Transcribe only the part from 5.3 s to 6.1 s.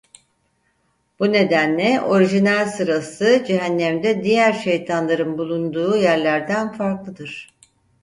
bulunduğu